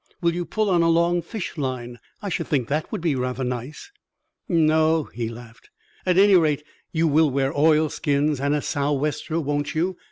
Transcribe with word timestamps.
Will 0.19 0.33
you 0.33 0.45
pull 0.45 0.71
on 0.71 0.81
a 0.81 0.89
long 0.89 1.21
fish 1.21 1.59
line? 1.59 1.99
I 2.23 2.29
should 2.29 2.47
think 2.47 2.67
that 2.69 2.91
would 2.91 3.01
be 3.01 3.13
rather 3.13 3.43
nice." 3.43 3.91
"No," 4.49 5.03
he 5.03 5.29
laughed. 5.29 5.69
"At 6.07 6.17
any 6.17 6.35
rate, 6.35 6.63
you 6.91 7.07
will 7.07 7.29
wear 7.29 7.53
oilskins 7.55 8.39
and 8.39 8.55
a 8.55 8.63
'sou'wester,' 8.63 9.39
won't 9.39 9.75
you?" 9.75 9.99